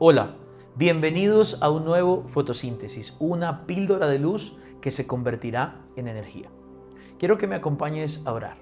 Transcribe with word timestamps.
Hola, 0.00 0.36
bienvenidos 0.76 1.60
a 1.60 1.70
un 1.70 1.84
nuevo 1.84 2.22
fotosíntesis, 2.28 3.16
una 3.18 3.66
píldora 3.66 4.06
de 4.06 4.20
luz 4.20 4.56
que 4.80 4.92
se 4.92 5.08
convertirá 5.08 5.80
en 5.96 6.06
energía. 6.06 6.50
Quiero 7.18 7.36
que 7.36 7.48
me 7.48 7.56
acompañes 7.56 8.24
a 8.24 8.32
orar. 8.32 8.58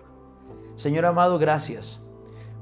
Señor 0.77 1.05
amado, 1.05 1.38
gracias 1.38 2.01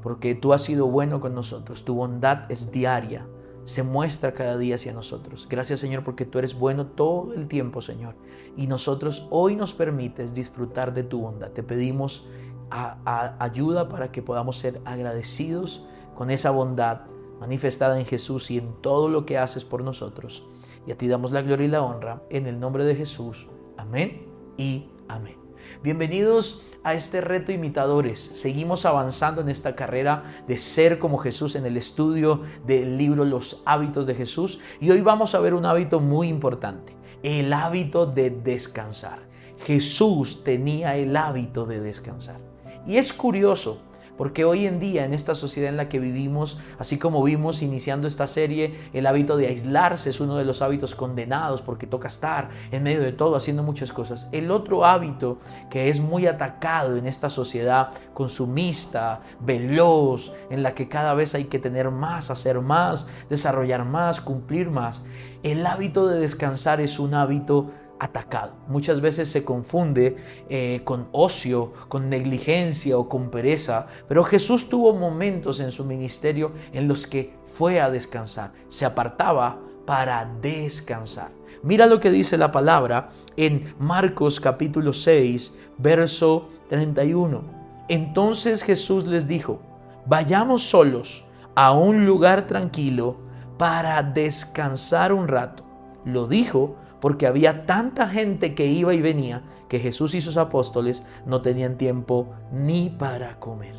porque 0.03 0.35
tú 0.35 0.53
has 0.53 0.63
sido 0.63 0.89
bueno 0.89 1.21
con 1.21 1.37
nosotros. 1.37 1.85
Tu 1.85 1.95
bondad 1.95 2.51
es 2.51 2.73
diaria, 2.73 3.29
se 3.65 3.85
muestra 3.85 4.35
cada 4.35 4.59
día 4.59 4.75
hacia 4.75 4.93
nosotros. 4.93 5.47
Gracias 5.49 5.79
Señor 5.79 6.03
porque 6.03 6.25
tú 6.25 6.41
eres 6.41 6.59
bueno 6.59 6.87
todo 6.87 7.33
el 7.33 7.47
tiempo, 7.47 7.81
Señor. 7.81 8.17
Y 8.57 8.67
nosotros 8.67 9.29
hoy 9.31 9.55
nos 9.55 9.73
permites 9.73 10.35
disfrutar 10.35 10.93
de 10.95 11.05
tu 11.05 11.21
bondad. 11.21 11.53
Te 11.53 11.63
pedimos 11.63 12.27
ayuda 12.71 13.89
para 13.89 14.11
que 14.11 14.21
podamos 14.21 14.59
ser 14.59 14.81
agradecidos 14.85 15.87
con 16.17 16.33
esa 16.33 16.51
bondad 16.51 17.03
manifestada 17.45 17.99
en 18.01 18.07
Jesús 18.07 18.51
y 18.51 18.57
en 18.57 18.73
todo 18.81 19.11
lo 19.11 19.27
que 19.27 19.37
haces 19.37 19.67
por 19.67 19.85
nosotros. 19.85 20.47
Y 20.87 20.93
a 20.93 20.97
ti 20.97 21.09
damos 21.09 21.31
la 21.31 21.43
gloria 21.43 21.67
y 21.67 21.71
la 21.71 21.83
honra 21.83 22.23
en 22.31 22.47
el 22.47 22.59
nombre 22.59 22.87
de 22.87 22.97
Jesús. 22.97 23.49
Amén 23.77 24.27
y 24.57 24.89
amén. 25.09 25.37
Bienvenidos 25.83 26.63
a 26.85 26.95
este 26.95 27.21
reto 27.21 27.53
imitadores. 27.53 28.19
Seguimos 28.19 28.87
avanzando 28.87 29.43
en 29.43 29.51
esta 29.51 29.77
carrera 29.77 30.25
de 30.49 30.59
ser 30.59 30.99
como 30.99 31.19
Jesús 31.19 31.55
en 31.55 31.67
el 31.67 31.77
estudio 31.77 32.41
del 32.67 32.97
libro 32.97 33.27
Los 33.27 33.61
hábitos 33.67 34.07
de 34.07 34.15
Jesús. 34.15 34.59
Y 34.81 34.91
hoy 34.91 35.03
vamos 35.03 35.35
a 35.35 35.41
ver 35.41 35.53
un 35.53 35.67
hábito 35.67 36.01
muy 36.01 36.29
importante, 36.29 36.97
el 37.23 37.53
hábito 37.53 38.07
de 38.07 38.31
descansar. 38.31 39.19
Jesús 39.67 40.45
tenía 40.45 40.97
el 40.97 41.15
hábito 41.15 41.67
de 41.67 41.81
descansar. 41.81 42.41
Y 42.87 42.97
es 42.97 43.13
curioso 43.13 43.83
porque 44.17 44.45
hoy 44.45 44.67
en 44.67 44.81
día, 44.81 45.05
en 45.05 45.15
esta 45.15 45.35
sociedad 45.35 45.69
en 45.69 45.77
la 45.77 45.89
que 45.89 45.99
vivimos, 45.99 46.59
así 46.79 46.99
como 46.99 47.23
vimos 47.23 47.63
iniciando 47.63 48.07
esta 48.07 48.27
serie, 48.27 48.75
el 48.93 49.07
hábito 49.07 49.37
de 49.37 49.49
aislarse 49.49 50.11
es 50.11 50.21
uno 50.21 50.37
de 50.37 50.45
los 50.45 50.63
hábitos 50.63 50.95
condenados 50.95 51.63
porque 51.63 51.87
toca 51.87 52.09
estar 52.09 52.51
en 52.71 52.83
medio 52.83 53.01
de 53.01 53.13
todo 53.13 53.37
haciendo 53.37 53.63
muchas 53.63 53.93
cosas. 53.93 54.29
El 54.33 54.51
otro 54.51 54.85
hábito 54.85 55.39
que 55.71 55.89
es 55.91 56.01
muy 56.01 56.27
atacado 56.27 56.97
en 56.97 57.07
esta 57.07 57.31
sociedad 57.31 57.91
consumista, 58.13 59.21
veloz, 59.41 60.33
en 60.51 60.63
la 60.63 60.75
que 60.75 60.89
cada 60.89 61.15
vez 61.15 61.35
hay 61.35 61.45
que 61.45 61.59
tener 61.59 61.91
más, 61.91 62.31
hacer 62.31 62.61
más, 62.61 63.07
desarrollar 63.29 63.85
más, 63.85 64.21
cumplir 64.21 64.71
más, 64.71 65.03
el 65.43 65.67
hábito 65.67 66.07
de 66.07 66.21
descansar 66.21 66.81
es 66.81 66.99
un 66.99 67.15
hábito 67.15 67.71
atacado. 68.05 68.53
Muchas 68.69 69.01
veces 69.01 69.31
se 69.31 69.45
confunde 69.45 70.17
eh, 70.49 70.83
con 70.85 71.09
ocio, 71.13 71.73
con 71.89 72.09
negligencia 72.09 72.99
o 72.99 73.09
con 73.09 73.31
pereza, 73.31 73.87
pero 74.09 74.25
Jesús 74.25 74.69
tuvo 74.69 74.95
momentos 74.95 75.59
en 75.61 75.73
su 75.73 75.85
ministerio 75.85 76.53
en 76.73 76.87
los 76.87 77.07
que 77.07 77.35
fue 77.47 77.81
a 77.81 77.91
descansar, 77.91 78.53
se 78.69 78.85
apartaba 78.85 79.59
para 79.87 80.31
descansar. 80.41 81.31
Mira 81.63 81.87
lo 81.87 82.01
que 82.01 82.11
dice 82.11 82.37
la 82.37 82.53
palabra 82.53 83.11
en 83.37 83.75
Marcos 83.79 84.39
capítulo 84.39 84.93
6, 84.93 85.55
verso 85.79 86.49
31. 86.69 87.43
Entonces 87.89 88.63
Jesús 88.63 89.07
les 89.07 89.27
dijo, 89.27 89.61
vayamos 90.05 90.63
solos 90.63 91.25
a 91.55 91.73
un 91.73 92.05
lugar 92.05 92.47
tranquilo 92.47 93.17
para 93.57 94.03
descansar 94.03 95.13
un 95.13 95.29
rato. 95.29 95.65
Lo 96.05 96.27
dijo 96.27 96.77
porque 97.05 97.27
había 97.27 97.67
tanta 97.67 98.09
gente 98.09 98.55
que 98.55 98.65
iba 98.65 98.95
y 98.95 99.03
venía 99.03 99.43
que 99.69 99.79
Jesús 99.79 100.15
y 100.15 100.23
sus 100.23 100.39
apóstoles 100.39 101.05
no 101.27 101.43
tenían 101.43 101.77
tiempo 101.77 102.33
ni 102.51 102.89
para 102.89 103.39
comer. 103.41 103.75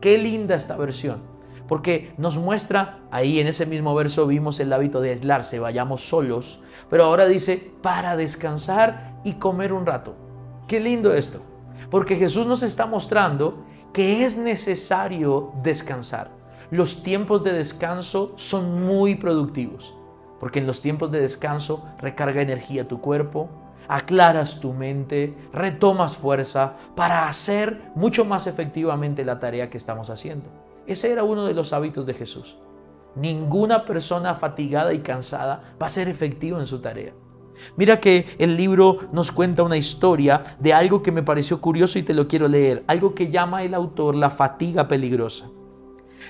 Qué 0.00 0.18
linda 0.18 0.56
esta 0.56 0.76
versión, 0.76 1.22
porque 1.68 2.12
nos 2.18 2.36
muestra, 2.36 2.98
ahí 3.12 3.38
en 3.38 3.46
ese 3.46 3.64
mismo 3.64 3.94
verso 3.94 4.26
vimos 4.26 4.58
el 4.58 4.72
hábito 4.72 5.00
de 5.00 5.10
aislarse, 5.10 5.60
vayamos 5.60 6.08
solos, 6.08 6.58
pero 6.90 7.04
ahora 7.04 7.28
dice 7.28 7.70
para 7.80 8.16
descansar 8.16 9.20
y 9.22 9.34
comer 9.34 9.72
un 9.72 9.86
rato. 9.86 10.16
Qué 10.66 10.80
lindo 10.80 11.14
esto, 11.14 11.40
porque 11.92 12.16
Jesús 12.16 12.44
nos 12.44 12.64
está 12.64 12.86
mostrando 12.86 13.66
que 13.92 14.24
es 14.24 14.36
necesario 14.36 15.52
descansar. 15.62 16.32
Los 16.72 17.04
tiempos 17.04 17.44
de 17.44 17.52
descanso 17.52 18.32
son 18.34 18.84
muy 18.84 19.14
productivos 19.14 19.94
porque 20.40 20.58
en 20.58 20.66
los 20.66 20.80
tiempos 20.80 21.10
de 21.10 21.20
descanso 21.20 21.84
recarga 21.98 22.42
energía 22.42 22.88
tu 22.88 23.00
cuerpo, 23.00 23.48
aclaras 23.88 24.60
tu 24.60 24.72
mente, 24.72 25.34
retomas 25.52 26.16
fuerza 26.16 26.74
para 26.94 27.26
hacer 27.28 27.90
mucho 27.94 28.24
más 28.24 28.46
efectivamente 28.46 29.24
la 29.24 29.40
tarea 29.40 29.70
que 29.70 29.78
estamos 29.78 30.10
haciendo. 30.10 30.46
Ese 30.86 31.10
era 31.10 31.24
uno 31.24 31.46
de 31.46 31.54
los 31.54 31.72
hábitos 31.72 32.06
de 32.06 32.14
Jesús. 32.14 32.56
Ninguna 33.14 33.84
persona 33.84 34.34
fatigada 34.34 34.92
y 34.92 35.00
cansada 35.00 35.74
va 35.80 35.86
a 35.86 35.90
ser 35.90 36.08
efectiva 36.08 36.60
en 36.60 36.66
su 36.66 36.80
tarea. 36.80 37.12
Mira 37.76 38.00
que 38.00 38.26
el 38.38 38.56
libro 38.56 38.98
nos 39.12 39.32
cuenta 39.32 39.62
una 39.62 39.76
historia 39.76 40.56
de 40.60 40.72
algo 40.72 41.02
que 41.02 41.10
me 41.10 41.22
pareció 41.22 41.60
curioso 41.60 41.98
y 41.98 42.04
te 42.04 42.14
lo 42.14 42.28
quiero 42.28 42.46
leer, 42.46 42.84
algo 42.86 43.14
que 43.14 43.30
llama 43.30 43.64
el 43.64 43.74
autor 43.74 44.14
la 44.14 44.30
fatiga 44.30 44.86
peligrosa. 44.86 45.50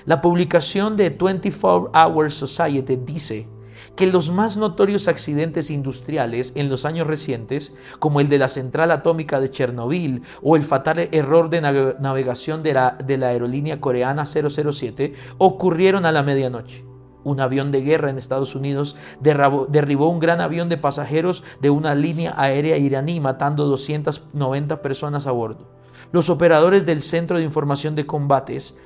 La 0.05 0.21
publicación 0.21 0.97
de 0.97 1.09
24 1.09 1.91
Hour 1.93 2.31
Society 2.31 2.95
dice, 2.95 3.47
que 3.95 4.07
los 4.07 4.29
más 4.31 4.57
notorios 4.57 5.07
accidentes 5.07 5.69
industriales 5.69 6.53
en 6.55 6.69
los 6.69 6.85
años 6.85 7.07
recientes, 7.07 7.75
como 7.99 8.21
el 8.21 8.29
de 8.29 8.37
la 8.37 8.47
central 8.47 8.91
atómica 8.91 9.39
de 9.39 9.51
Chernobyl 9.51 10.23
o 10.41 10.55
el 10.55 10.63
fatal 10.63 11.09
error 11.11 11.49
de 11.49 11.61
navegación 11.61 12.63
de 12.63 12.73
la, 12.73 12.97
aerolínea 13.29 13.81
coreana 13.81 14.25
007, 14.25 15.13
ocurrieron 15.37 16.05
a 16.05 16.11
la 16.11 16.23
medianoche. 16.23 16.85
Un 17.23 17.41
avión 17.41 17.71
de 17.71 17.81
guerra 17.81 18.09
en 18.09 18.17
Estados 18.17 18.55
Unidos 18.55 18.95
derribó 19.19 20.09
un 20.09 20.19
gran 20.19 20.39
avión 20.39 20.69
de 20.69 20.77
pasajeros 20.77 21.43
de 21.61 21.69
una 21.69 21.93
línea 21.93 22.33
aérea 22.37 22.77
iraní, 22.77 23.19
matando 23.19 23.65
290 23.65 24.81
personas 24.81 25.27
a 25.27 25.31
bordo. 25.31 25.67
Los 26.11 26.29
operadores 26.29 26.85
del 26.85 27.01
Centro 27.01 27.37
de 27.37 27.43
Información 27.43 27.93
de 27.93 28.05
Combates 28.05 28.77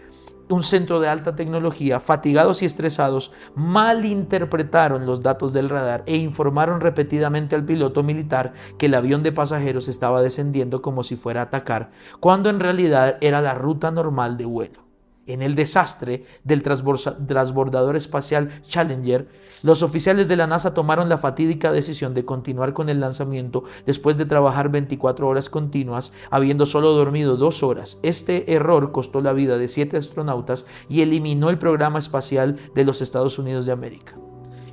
un 0.53 0.63
centro 0.63 0.99
de 0.99 1.07
alta 1.07 1.35
tecnología, 1.35 1.99
fatigados 1.99 2.61
y 2.61 2.65
estresados, 2.65 3.31
malinterpretaron 3.55 5.05
los 5.05 5.21
datos 5.21 5.51
del 5.51 5.69
radar 5.69 6.03
e 6.05 6.17
informaron 6.17 6.79
repetidamente 6.79 7.55
al 7.55 7.65
piloto 7.65 8.03
militar 8.03 8.53
que 8.77 8.85
el 8.85 8.95
avión 8.95 9.23
de 9.23 9.31
pasajeros 9.31 9.87
estaba 9.87 10.21
descendiendo 10.21 10.81
como 10.81 11.03
si 11.03 11.15
fuera 11.15 11.41
a 11.41 11.45
atacar, 11.45 11.91
cuando 12.19 12.49
en 12.49 12.59
realidad 12.59 13.17
era 13.21 13.41
la 13.41 13.53
ruta 13.55 13.91
normal 13.91 14.37
de 14.37 14.45
vuelo. 14.45 14.82
En 15.25 15.41
el 15.41 15.55
desastre 15.55 16.25
del 16.43 16.63
transbordador 16.63 17.95
espacial 17.95 18.61
Challenger, 18.67 19.29
los 19.61 19.81
oficiales 19.81 20.27
de 20.27 20.35
la 20.35 20.47
NASA 20.47 20.73
tomaron 20.73 21.07
la 21.07 21.17
fatídica 21.17 21.71
decisión 21.71 22.13
de 22.13 22.25
continuar 22.25 22.73
con 22.73 22.89
el 22.89 22.99
lanzamiento 22.99 23.63
después 23.85 24.17
de 24.17 24.25
trabajar 24.25 24.69
24 24.69 25.25
horas 25.25 25.49
continuas, 25.49 26.11
habiendo 26.29 26.65
solo 26.65 26.91
dormido 26.91 27.37
dos 27.37 27.63
horas. 27.63 27.99
Este 28.03 28.53
error 28.53 28.91
costó 28.91 29.21
la 29.21 29.31
vida 29.31 29.57
de 29.57 29.69
siete 29.69 29.95
astronautas 29.95 30.65
y 30.89 31.01
eliminó 31.01 31.49
el 31.49 31.57
programa 31.57 31.99
espacial 31.99 32.57
de 32.75 32.83
los 32.83 33.01
Estados 33.01 33.39
Unidos 33.39 33.65
de 33.65 33.71
América. 33.71 34.17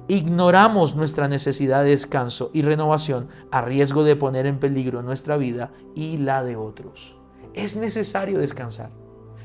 Ignoramos 0.08 0.96
nuestra 0.96 1.28
necesidad 1.28 1.84
de 1.84 1.90
descanso 1.90 2.50
y 2.52 2.62
renovación 2.62 3.28
a 3.52 3.62
riesgo 3.62 4.02
de 4.02 4.16
poner 4.16 4.46
en 4.46 4.58
peligro 4.58 5.02
nuestra 5.02 5.36
vida 5.36 5.70
y 5.94 6.18
la 6.18 6.42
de 6.42 6.56
otros. 6.56 7.14
Es 7.54 7.76
necesario 7.76 8.40
descansar. 8.40 8.99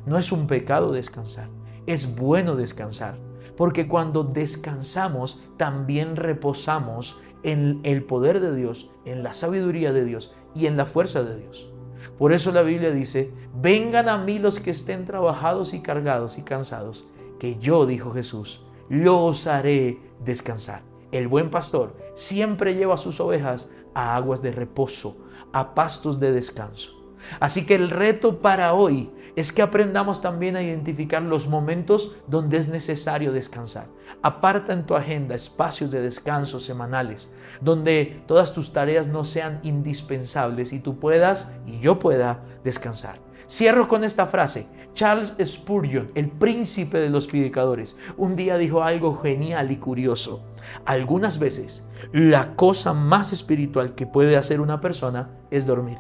No 0.06 0.18
es 0.18 0.32
un 0.32 0.48
pecado 0.48 0.92
descansar, 0.92 1.50
es 1.88 2.16
bueno 2.16 2.56
descansar, 2.56 3.18
porque 3.58 3.88
cuando 3.88 4.24
descansamos 4.24 5.42
también 5.58 6.16
reposamos 6.16 7.18
en 7.44 7.80
el 7.84 8.04
poder 8.04 8.40
de 8.40 8.56
Dios, 8.56 8.90
en 9.06 9.24
la 9.24 9.34
sabiduría 9.34 9.94
de 9.94 10.06
Dios 10.06 10.36
y 10.54 10.66
en 10.66 10.78
la 10.78 10.86
fuerza 10.86 11.24
de 11.24 11.38
Dios. 11.38 11.70
Por 12.18 12.34
eso 12.34 12.52
la 12.52 12.62
Biblia 12.62 12.92
dice, 12.92 13.32
vengan 13.62 14.10
a 14.10 14.18
mí 14.18 14.40
los 14.40 14.60
que 14.60 14.72
estén 14.72 15.06
trabajados 15.06 15.74
y 15.74 15.82
cargados 15.82 16.38
y 16.38 16.44
cansados, 16.44 17.06
que 17.40 17.58
yo, 17.58 17.86
dijo 17.86 18.12
Jesús, 18.12 18.62
los 18.90 19.48
haré 19.48 20.00
descansar. 20.24 20.82
El 21.12 21.28
buen 21.28 21.50
pastor 21.50 21.96
siempre 22.14 22.76
lleva 22.76 22.96
a 22.96 23.00
sus 23.00 23.20
ovejas 23.20 23.70
a 23.94 24.16
aguas 24.16 24.42
de 24.42 24.52
reposo, 24.52 25.18
a 25.54 25.74
pastos 25.74 26.20
de 26.20 26.32
descanso. 26.32 27.05
Así 27.40 27.66
que 27.66 27.76
el 27.76 27.90
reto 27.90 28.42
para 28.42 28.74
hoy 28.74 29.10
es 29.36 29.52
que 29.52 29.62
aprendamos 29.62 30.22
también 30.22 30.56
a 30.56 30.64
identificar 30.64 31.22
los 31.22 31.48
momentos 31.48 32.16
donde 32.28 32.58
es 32.58 32.68
necesario 32.68 33.34
descansar. 33.34 33.88
Aparta 34.22 34.74
en 34.74 34.86
tu 34.86 34.96
agenda 34.96 35.36
espacios 35.36 35.92
de 35.92 36.02
descanso 36.02 36.60
semanales, 36.60 37.34
donde 37.60 38.24
todas 38.28 38.54
tus 38.54 38.72
tareas 38.72 39.08
no 39.08 39.26
sean 39.26 39.60
indispensables 39.64 40.72
y 40.72 40.80
tú 40.80 41.00
puedas 41.00 41.54
y 41.66 41.80
yo 41.80 42.00
pueda 42.00 42.40
descansar. 42.64 43.20
Cierro 43.48 43.88
con 43.88 44.04
esta 44.04 44.26
frase. 44.26 44.68
Charles 44.94 45.36
Spurgeon, 45.44 46.10
el 46.16 46.30
príncipe 46.30 47.00
de 47.00 47.10
los 47.10 47.28
predicadores, 47.28 47.98
un 48.16 48.38
día 48.38 48.58
dijo 48.58 48.82
algo 48.82 49.20
genial 49.22 49.70
y 49.70 49.76
curioso. 49.76 50.42
Algunas 50.86 51.38
veces 51.38 51.84
la 52.14 52.56
cosa 52.56 52.94
más 52.94 53.34
espiritual 53.34 53.94
que 53.94 54.08
puede 54.08 54.38
hacer 54.38 54.62
una 54.62 54.80
persona 54.80 55.30
es 55.52 55.66
dormir. 55.66 55.98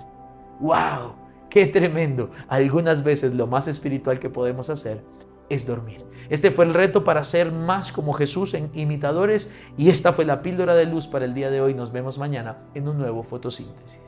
¡Wow! 0.59 1.13
¡Qué 1.49 1.67
tremendo! 1.67 2.31
Algunas 2.47 3.03
veces 3.03 3.33
lo 3.33 3.47
más 3.47 3.67
espiritual 3.67 4.19
que 4.19 4.29
podemos 4.29 4.69
hacer 4.69 5.01
es 5.49 5.65
dormir. 5.65 6.03
Este 6.29 6.51
fue 6.51 6.65
el 6.65 6.73
reto 6.73 7.03
para 7.03 7.23
ser 7.23 7.51
más 7.51 7.91
como 7.91 8.13
Jesús 8.13 8.53
en 8.53 8.71
imitadores 8.73 9.53
y 9.77 9.89
esta 9.89 10.11
fue 10.11 10.25
la 10.25 10.41
píldora 10.41 10.73
de 10.75 10.85
luz 10.85 11.07
para 11.07 11.25
el 11.25 11.33
día 11.33 11.49
de 11.49 11.61
hoy. 11.61 11.73
Nos 11.73 11.91
vemos 11.91 12.17
mañana 12.17 12.57
en 12.73 12.87
un 12.87 12.97
nuevo 12.97 13.23
fotosíntesis. 13.23 14.04